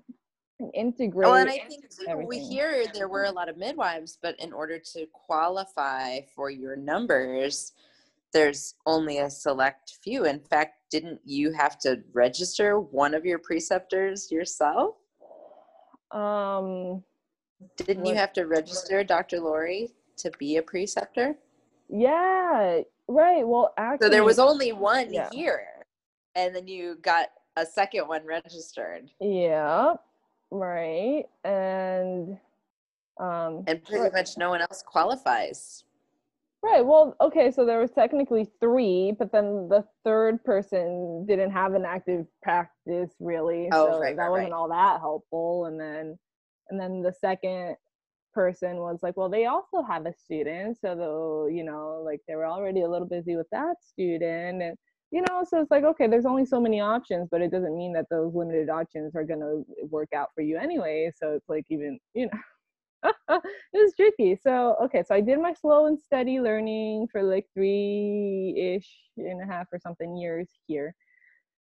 [0.75, 4.35] Integrate well and i think too, we hear there were a lot of midwives but
[4.41, 7.73] in order to qualify for your numbers
[8.31, 10.27] there's only a select few.
[10.27, 14.97] In fact didn't you have to register one of your preceptors yourself
[16.11, 17.03] um,
[17.77, 19.40] Didn't you have to register Dr.
[19.40, 21.37] Lori to be a preceptor?
[21.88, 23.47] Yeah, right.
[23.47, 25.29] Well, actually, so there was only one yeah.
[25.33, 25.66] here,
[26.35, 29.11] and then you got a second one registered.
[29.21, 29.94] Yeah,
[30.51, 31.25] right.
[31.44, 32.38] And
[33.18, 35.85] um, and pretty much no one else qualifies.
[36.62, 36.85] Right.
[36.85, 41.85] Well, okay, so there was technically three, but then the third person didn't have an
[41.85, 43.68] active practice really.
[43.73, 44.57] Oh, so right, that right, wasn't right.
[44.57, 45.66] all that helpful.
[45.66, 46.18] And then
[46.71, 47.77] and then the second
[48.35, 50.79] person was like, well, they also have a student.
[50.81, 54.62] So though, you know, like they were already a little busy with that student.
[54.62, 54.77] And
[55.12, 57.92] you know, so it's like, okay, there's only so many options, but it doesn't mean
[57.94, 61.12] that those limited options are gonna work out for you anyway.
[61.16, 62.38] So it's like even, you know,
[63.29, 63.43] it
[63.75, 64.37] was tricky.
[64.37, 69.43] So okay, so I did my slow and steady learning for like three ish and
[69.43, 70.95] a half or something years here.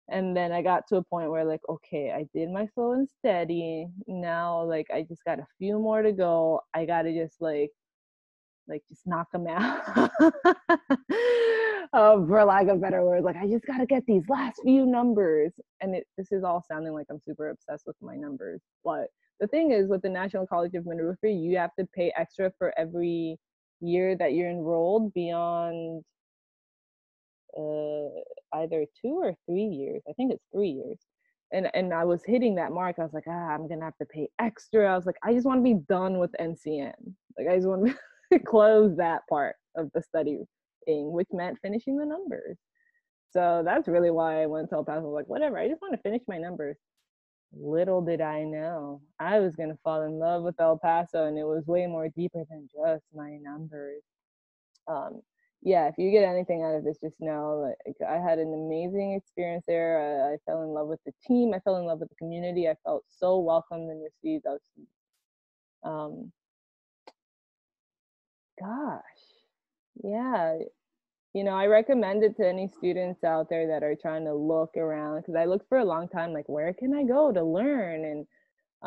[0.09, 3.09] And then I got to a point where like, okay, I did my slow and
[3.09, 3.87] steady.
[4.07, 6.61] Now like I just got a few more to go.
[6.73, 7.71] I gotta just like
[8.67, 9.81] like just knock them out.
[11.93, 13.25] uh, for lack of better words.
[13.25, 16.93] Like I just gotta get these last few numbers, and it, this is all sounding
[16.93, 18.61] like I'm super obsessed with my numbers.
[18.83, 19.07] But
[19.39, 22.73] the thing is, with the National College of Midwifery, you have to pay extra for
[22.77, 23.37] every
[23.81, 26.03] year that you're enrolled beyond
[27.57, 28.21] uh,
[28.53, 30.01] either two or three years.
[30.09, 30.97] I think it's three years.
[31.51, 32.97] And and I was hitting that mark.
[32.97, 34.91] I was like, ah, I'm gonna have to pay extra.
[34.91, 36.93] I was like, I just want to be done with NCM.
[37.37, 37.93] Like I just want
[38.31, 40.39] to close that part of the study,
[40.85, 42.57] thing, which meant finishing the numbers.
[43.31, 44.99] So that's really why I went to El Paso.
[44.99, 46.77] I was like, whatever, I just want to finish my numbers.
[47.53, 51.45] Little did I know I was gonna fall in love with El Paso, and it
[51.45, 54.03] was way more deeper than just my numbers.
[54.87, 55.21] Um,
[55.61, 59.13] yeah, if you get anything out of this, just know like I had an amazing
[59.13, 60.29] experience there.
[60.29, 61.53] I, I, fell in love with the team.
[61.55, 62.67] I fell in love with the community.
[62.67, 64.45] I felt so welcomed and received.
[64.47, 64.61] I was,
[65.83, 66.31] um,
[68.61, 69.01] gosh,
[70.03, 70.57] yeah,
[71.35, 74.77] you know, I recommend it to any students out there that are trying to look
[74.77, 78.05] around because I looked for a long time, like where can I go to learn
[78.05, 78.25] and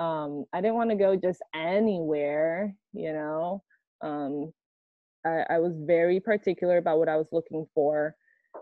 [0.02, 3.62] um, I didn't want to go just anywhere, you know.
[4.02, 4.54] Um,
[5.26, 8.14] I, I was very particular about what I was looking for,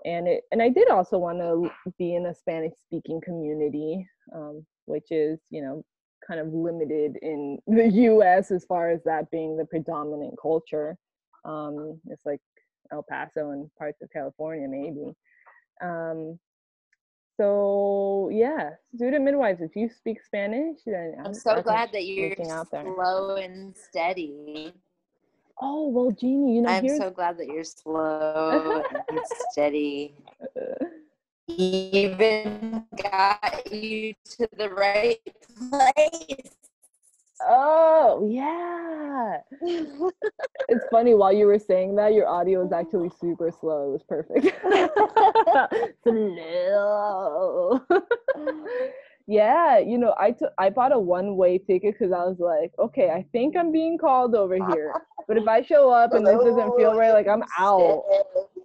[0.05, 4.67] and it and I did also want to be in a Spanish speaking community, um,
[4.87, 5.85] which is you know
[6.27, 8.51] kind of limited in the U.S.
[8.51, 10.97] as far as that being the predominant culture.
[11.45, 12.41] Um, it's like
[12.93, 15.15] El Paso and parts of California, maybe.
[15.83, 16.39] Um,
[17.37, 19.61] so yeah, student midwives.
[19.61, 22.85] If you speak Spanish, then I'm, I'm so glad that you're out there.
[22.85, 24.73] slow and steady.
[25.61, 26.71] Oh well, Jeannie, you know.
[26.71, 29.21] I'm so glad that you're slow and
[29.51, 30.15] steady.
[31.49, 35.21] Even got you to the right
[35.71, 36.66] place.
[37.43, 39.39] Oh yeah.
[40.69, 43.89] it's funny while you were saying that your audio was actually super slow.
[43.89, 44.47] It was perfect.
[46.03, 47.81] slow.
[49.27, 52.73] yeah, you know, I took I bought a one way ticket because I was like,
[52.79, 54.95] okay, I think I'm being called over here.
[55.29, 58.05] But if I show up and this doesn't feel right, like I'm out.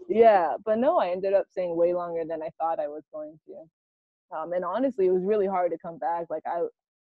[0.08, 3.40] Yeah, but no, I ended up staying way longer than I thought I was going
[3.48, 4.38] to.
[4.38, 6.28] Um, and honestly, it was really hard to come back.
[6.30, 6.62] Like I,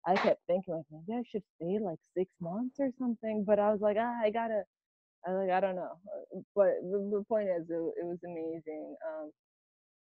[0.07, 3.45] I kept thinking like maybe I should stay like six months or something.
[3.47, 4.63] But I was like, ah, I gotta.
[5.27, 5.93] I like I don't know.
[6.37, 8.97] Uh, but the, the point is, it, it was amazing.
[9.09, 9.31] Um,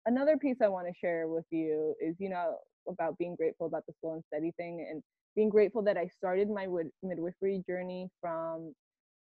[0.08, 2.58] another piece I want to share with you is, you know,
[2.89, 5.04] about being grateful about the slow and steady thing and
[5.36, 6.67] being grateful that I started my
[7.04, 8.75] midwifery journey from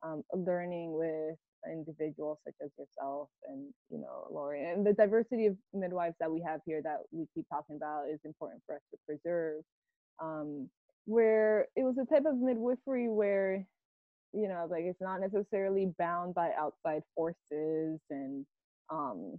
[0.05, 1.37] um, learning with
[1.73, 6.41] individuals such as yourself and you know Lori and the diversity of midwives that we
[6.47, 9.63] have here that we keep talking about is important for us to preserve.
[10.23, 10.69] Um,
[11.07, 13.67] where it was a type of midwifery where
[14.33, 18.47] you know like it's not necessarily bound by outside forces and
[18.91, 19.39] um,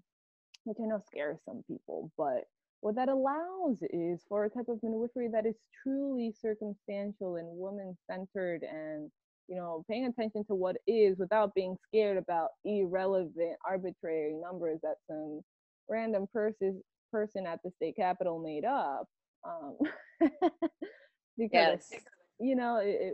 [0.65, 2.45] which I know scares some people, but
[2.81, 7.97] what that allows is for a type of midwifery that is truly circumstantial and woman
[8.09, 9.09] centered and
[9.47, 14.97] you know paying attention to what is without being scared about irrelevant arbitrary numbers that
[15.09, 15.41] some
[15.89, 19.07] random person person at the state capitol made up
[19.47, 19.77] um,
[21.37, 22.01] because yes.
[22.39, 23.13] you know it, it,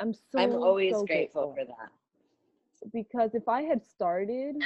[0.00, 4.56] i'm so i'm always so grateful, grateful for that because if i had started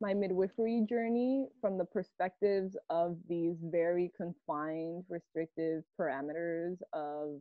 [0.00, 7.40] my midwifery journey from the perspectives of these very confined, restrictive parameters of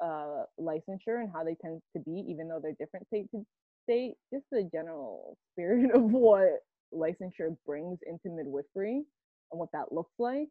[0.00, 3.44] uh, licensure and how they tend to be, even though they're different state to
[3.82, 6.62] state, just the general spirit of what
[6.94, 9.02] licensure brings into midwifery
[9.50, 10.48] and what that looks like.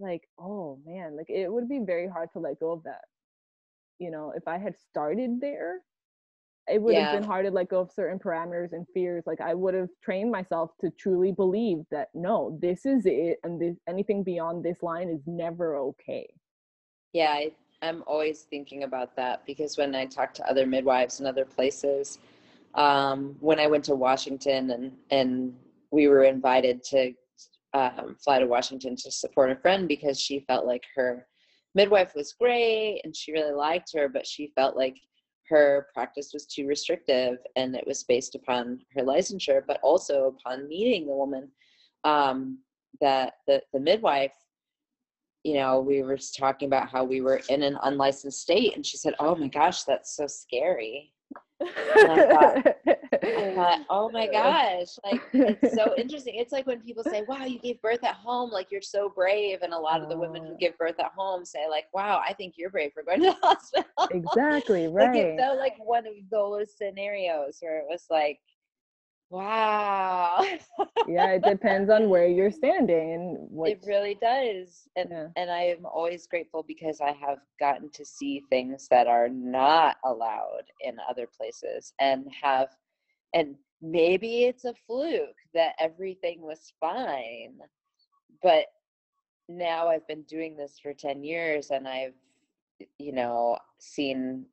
[0.00, 3.04] Like, oh man, like it would be very hard to let go of that.
[3.98, 5.80] You know, if I had started there,
[6.70, 7.10] it would yeah.
[7.10, 9.88] have been hard to let go of certain parameters and fears like i would have
[10.02, 14.82] trained myself to truly believe that no this is it and this anything beyond this
[14.82, 16.28] line is never okay
[17.12, 21.26] yeah I, i'm always thinking about that because when i talk to other midwives in
[21.26, 22.18] other places
[22.74, 25.54] um, when i went to washington and and
[25.90, 27.12] we were invited to
[27.74, 31.26] um, fly to washington to support a friend because she felt like her
[31.74, 34.96] midwife was great and she really liked her but she felt like
[35.48, 40.68] her practice was too restrictive and it was based upon her licensure but also upon
[40.68, 41.48] meeting the woman
[42.04, 42.58] um,
[43.00, 44.34] that the, the midwife
[45.42, 48.96] you know we were talking about how we were in an unlicensed state and she
[48.96, 51.12] said oh my gosh that's so scary
[51.62, 56.34] I thought, I thought, oh my oh oh gosh, like it's so interesting.
[56.36, 59.58] It's like when people say, wow, you gave birth at home, like you're so brave.
[59.62, 60.56] And a lot of the women who oh.
[60.58, 63.36] give birth at home say, like, wow, I think you're brave for going to the
[63.46, 63.84] hospital.
[64.10, 65.08] Exactly, right.
[65.08, 68.40] like it felt like one of those scenarios where it was like,
[69.30, 70.44] Wow.
[71.08, 74.88] yeah, it depends on where you're standing and what it really does.
[74.96, 75.28] And Yeah.
[75.36, 79.96] and I am always grateful because I have gotten to see things that are not
[80.04, 82.68] allowed in other places and have
[83.32, 87.58] and maybe it's a fluke that everything was fine.
[88.42, 88.66] But
[89.48, 92.14] now I've been doing this for 10 years and I've
[92.98, 94.46] you know seen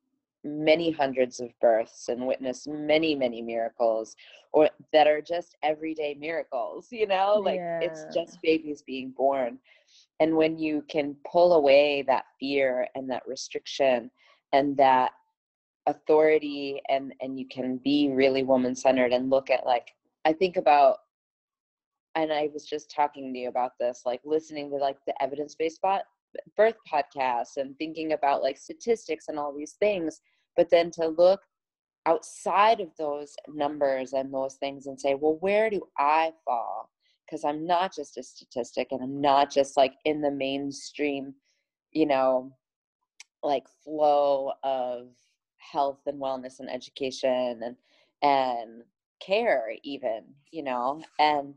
[0.44, 4.14] many hundreds of births and witnessed many many miracles
[4.52, 7.40] or that are just everyday miracles you know?
[7.44, 9.58] Like it's just babies being born.
[10.20, 14.10] And when you can pull away that fear and that restriction
[14.52, 15.12] and that
[15.88, 19.94] authority and and you can be really woman centered and look at like
[20.26, 20.98] i think about
[22.14, 25.76] and i was just talking to you about this like listening to like the evidence-based
[25.76, 26.02] spot
[26.56, 30.20] birth podcasts and thinking about like statistics and all these things
[30.56, 31.40] but then to look
[32.06, 36.90] outside of those numbers and those things and say well where do i fall?
[37.26, 41.34] Because i'm not just a statistic and i'm not just like in the mainstream
[41.92, 42.52] you know
[43.42, 45.08] like flow of
[45.58, 47.76] health and wellness and education and
[48.22, 48.82] and
[49.20, 51.02] care even you know?
[51.18, 51.54] And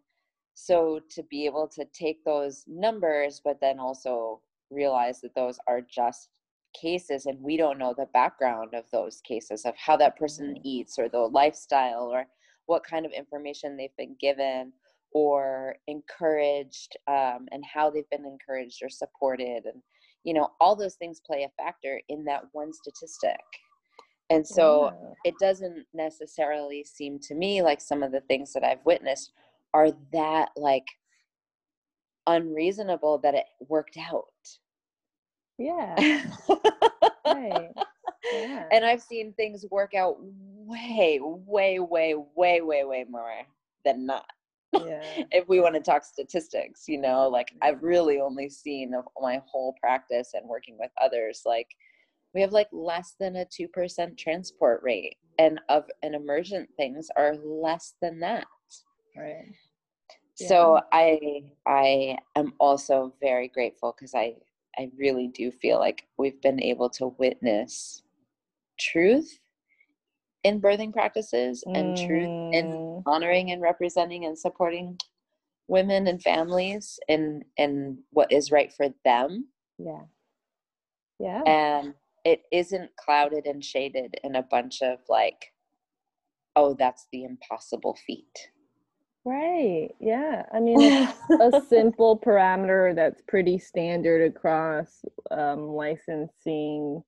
[0.53, 4.41] so to be able to take those numbers but then also
[4.71, 6.29] realize that those are just
[6.73, 10.61] cases and we don't know the background of those cases of how that person Mhm.
[10.63, 12.25] eats or the lifestyle or
[12.67, 14.71] what kind of information they've been given
[15.13, 19.83] or encouraged um, and how they've been encouraged or supported and
[20.23, 23.41] you know all those things play a factor in that one statistic
[24.29, 25.13] and so Yeah.
[25.25, 29.33] it doesn't necessarily seem to me like some of the things that I've witnessed
[29.73, 30.87] are that like
[32.27, 34.25] unreasonable that it worked out.
[35.57, 36.23] yeah.
[37.25, 37.71] Right.
[38.31, 38.65] Yeah.
[38.71, 43.41] And I've seen things work out way, way, way, way, way, way more
[43.83, 44.25] than not.
[44.73, 45.01] Yeah.
[45.31, 49.41] If we want to talk statistics, you know, like I've really only seen of my
[49.45, 51.67] whole practice and working with others, like
[52.33, 57.35] we have like less than a 2% transport rate and of an emergent things are
[57.35, 58.45] less than that
[59.15, 59.45] Right.
[60.35, 64.33] So i i am also very grateful because i
[64.77, 68.03] i really do feel like we've been able to witness
[68.79, 69.39] truth
[70.43, 74.97] in birthing practices and truth in Mm, honoring and representing and supporting
[75.67, 80.01] women and families in in what is right for them Yeah.
[81.19, 81.41] Yeah.
[81.45, 81.93] and
[82.25, 85.53] it isn't clouded and shaded in a bunch of like
[86.55, 88.49] oh that's the impossible feat
[89.23, 89.89] Right.
[89.99, 90.43] Yeah.
[90.51, 91.07] I mean,
[91.39, 97.03] a simple parameter that's pretty standard across um, licensing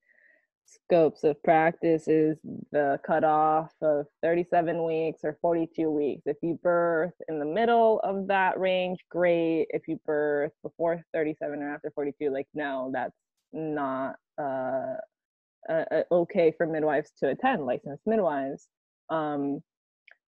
[0.66, 2.38] scopes of practice is
[2.72, 6.24] the cutoff of 37 weeks or 42 weeks.
[6.26, 9.68] If you birth in the middle of that range, great.
[9.70, 13.16] If you birth before 37 or after 42, like, no, that's
[13.54, 14.96] not uh,
[15.70, 18.68] uh, uh, okay for midwives to attend, licensed midwives.
[19.10, 19.62] Um,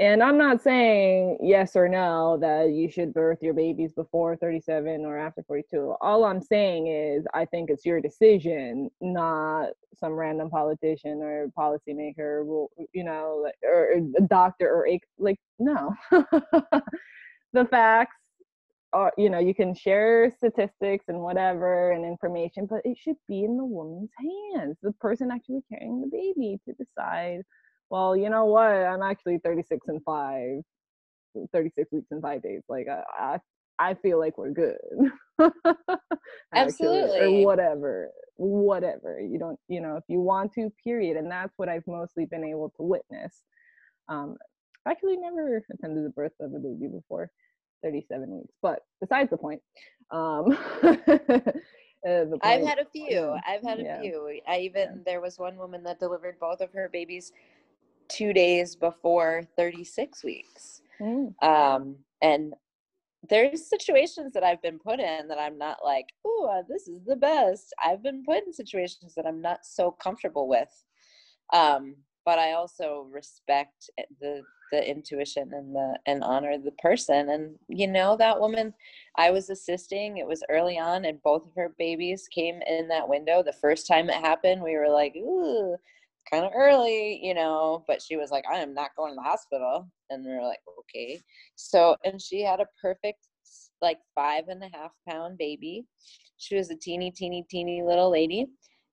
[0.00, 5.04] and I'm not saying yes or no that you should birth your babies before 37
[5.04, 5.94] or after 42.
[6.00, 12.44] All I'm saying is I think it's your decision, not some random politician or policymaker,
[12.44, 15.94] will, you know, or a doctor or a, like no.
[16.10, 18.16] the facts
[18.92, 23.44] are, you know, you can share statistics and whatever and information, but it should be
[23.44, 24.10] in the woman's
[24.56, 27.42] hands, the person actually carrying the baby to decide
[27.90, 28.64] well, you know what?
[28.64, 30.60] I'm actually 36 and 5,
[31.52, 32.62] 36 weeks and 5 days.
[32.68, 33.38] Like I I,
[33.78, 34.76] I feel like we're good.
[35.40, 35.50] Actually,
[36.54, 37.20] Absolutely.
[37.20, 38.10] Or whatever.
[38.36, 39.20] Whatever.
[39.20, 41.16] You don't, you know, if you want to, period.
[41.16, 43.42] And that's what I've mostly been able to witness.
[44.08, 44.36] Um
[44.86, 47.30] actually never attended the birth of a baby before
[47.82, 48.52] 37 weeks.
[48.62, 49.60] But besides the point.
[50.10, 50.56] Um
[52.06, 53.36] uh, I've had a few.
[53.46, 54.40] I've had a yeah, few.
[54.46, 57.32] I even there was one woman that delivered both of her babies
[58.14, 60.82] two days before 36 weeks.
[61.00, 62.54] Mm, Um, and
[63.28, 67.16] there's situations that I've been put in that I'm not like, oh, this is the
[67.16, 67.74] best.
[67.82, 70.84] I've been put in situations that I'm not so comfortable with.
[71.52, 73.90] Um, but I also respect
[74.20, 74.42] the
[74.72, 77.28] the intuition and the and honor the person.
[77.28, 78.72] And you know that woman,
[79.16, 80.16] I was assisting.
[80.16, 83.42] It was early on, and both of her babies came in that window.
[83.42, 85.76] The first time it happened, we were like, ooh,
[86.30, 87.84] kind of early, you know.
[87.86, 90.60] But she was like, I am not going to the hospital, and we were like,
[90.80, 91.20] okay.
[91.56, 93.26] So, and she had a perfect,
[93.82, 95.84] like five and a half pound baby.
[96.36, 98.46] She was a teeny, teeny, teeny little lady.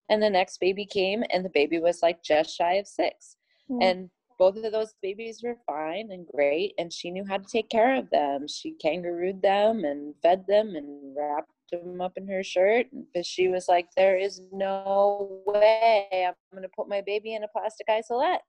[0.09, 3.37] And the next baby came, and the baby was like just shy of six.
[3.69, 7.45] mm, And both of those babies were fine and great and she knew how to
[7.51, 12.27] take care of them she kangarooed them and fed them and wrapped them up in
[12.27, 17.01] her shirt because she was like there is no way i'm going to put my
[17.01, 18.41] baby in a plastic isolette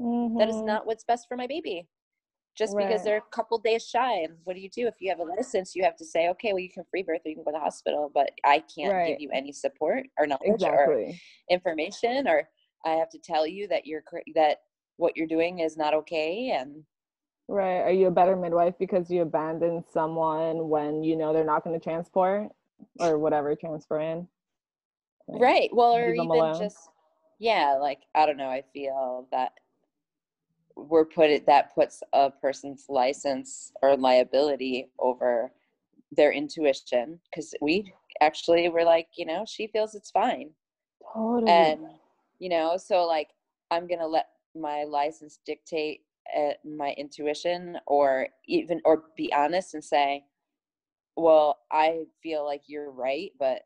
[0.00, 0.38] mm-hmm.
[0.38, 0.66] that is mm-hmm.
[0.66, 1.86] not what's best for my baby
[2.56, 2.86] just right.
[2.86, 5.24] because they're a couple days shy and what do you do if you have a
[5.24, 7.50] license you have to say okay well you can free birth or you can go
[7.50, 9.08] to the hospital but i can't right.
[9.08, 11.04] give you any support or knowledge exactly.
[11.04, 11.12] or
[11.50, 12.48] information or
[12.84, 14.02] i have to tell you that you're
[14.34, 14.58] that
[14.96, 16.82] what you're doing is not okay and
[17.48, 21.64] right are you a better midwife because you abandoned someone when you know they're not
[21.64, 22.48] going to transport
[23.00, 24.26] or whatever transfer in
[25.28, 26.58] like, right well or even alone.
[26.58, 26.88] just
[27.38, 29.52] yeah like i don't know i feel that
[30.76, 35.52] we're put it that puts a person's license or liability over
[36.12, 40.50] their intuition because we actually were like you know she feels it's fine
[41.12, 41.50] totally.
[41.50, 41.80] and
[42.38, 43.28] you know so like
[43.70, 46.02] i'm gonna let my license dictate
[46.36, 50.24] uh, my intuition or even or be honest and say
[51.16, 53.62] well i feel like you're right but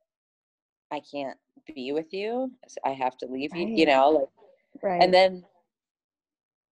[0.90, 1.38] i can't
[1.74, 2.51] be with you
[2.84, 5.03] i have to leave you you know like right.
[5.03, 5.44] and then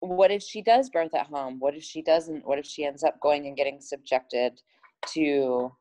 [0.01, 1.59] what if she does birth at home?
[1.59, 2.47] What if she doesn't?
[2.47, 4.61] What if she ends up going and getting subjected
[5.14, 5.72] to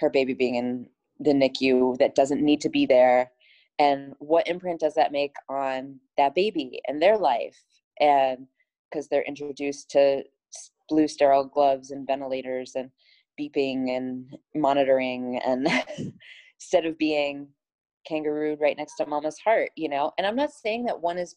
[0.00, 0.88] her baby being in
[1.20, 3.30] the NICU that doesn't need to be there?
[3.78, 7.56] And what imprint does that make on that baby and their life?
[8.00, 8.46] And
[8.90, 10.24] because they're introduced to
[10.88, 12.90] blue sterile gloves and ventilators and
[13.38, 15.68] beeping and monitoring and
[16.60, 17.48] instead of being
[18.10, 20.12] kangarooed right next to mama's heart you know?
[20.18, 21.36] And i'm not saying that one is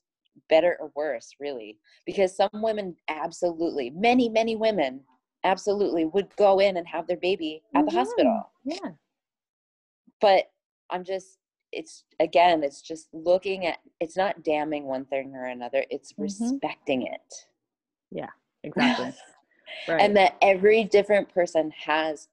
[0.50, 5.02] better or worse really because some women absolutely many many women
[5.44, 8.52] absolutely would go in and have their baby at the hospital.
[8.64, 8.92] Yeah.
[10.20, 10.46] But
[10.90, 11.40] i'm just
[11.72, 16.24] it's again it's just looking at it's not damning one thing or another it's mm-hmm.
[16.24, 17.34] respecting it.
[18.12, 18.30] Yeah
[18.64, 19.14] exactly
[19.88, 20.02] right.
[20.02, 22.28] and that every different person has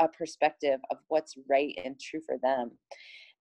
[0.00, 2.72] a perspective of what's right and true for them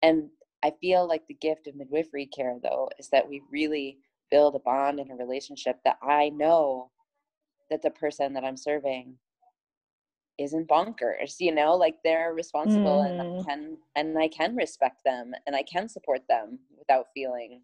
[0.02, 0.30] and
[0.64, 3.98] i feel like the gift of midwifery care though is that we really
[4.30, 6.92] build a bond and a relationship that i know
[7.70, 9.16] that the person that i'm serving
[10.40, 13.10] isn't bonkers you know like they're responsible mm.
[13.10, 13.46] and I mm.
[13.46, 17.62] can and I can respect them and I can support them without feeling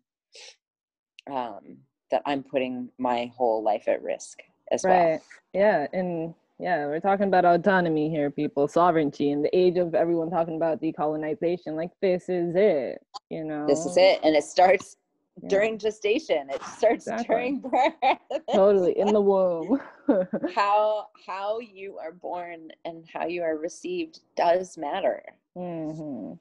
[1.31, 1.79] um
[2.11, 4.39] that I'm putting my whole life at risk
[4.71, 4.93] as right.
[4.93, 5.21] well.
[5.53, 10.29] Yeah, and yeah, we're talking about autonomy here, people, sovereignty, in the age of everyone
[10.29, 11.75] talking about decolonization.
[11.75, 13.65] Like this is it, you know.
[13.65, 14.97] This is it, and it starts
[15.41, 15.47] yeah.
[15.47, 16.49] during gestation.
[16.49, 17.27] It starts exactly.
[17.27, 17.93] during birth.
[18.53, 19.79] totally in the womb.
[20.55, 25.23] how how you are born and how you are received does matter.
[25.57, 26.33] Mm-hmm.